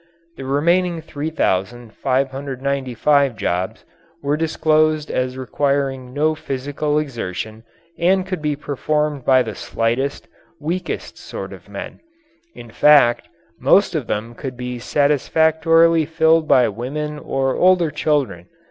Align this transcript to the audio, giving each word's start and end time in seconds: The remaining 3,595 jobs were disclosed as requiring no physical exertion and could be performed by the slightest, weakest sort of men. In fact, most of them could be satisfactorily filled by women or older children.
The 0.35 0.45
remaining 0.45 0.99
3,595 0.99 3.35
jobs 3.35 3.85
were 4.23 4.35
disclosed 4.35 5.11
as 5.11 5.37
requiring 5.37 6.11
no 6.11 6.33
physical 6.33 6.97
exertion 6.97 7.63
and 7.99 8.25
could 8.25 8.41
be 8.41 8.55
performed 8.55 9.23
by 9.25 9.43
the 9.43 9.53
slightest, 9.53 10.27
weakest 10.59 11.19
sort 11.19 11.53
of 11.53 11.69
men. 11.69 11.99
In 12.55 12.71
fact, 12.71 13.29
most 13.59 13.93
of 13.93 14.07
them 14.07 14.33
could 14.33 14.57
be 14.57 14.79
satisfactorily 14.79 16.07
filled 16.07 16.47
by 16.47 16.67
women 16.67 17.19
or 17.19 17.55
older 17.55 17.91
children. 17.91 18.47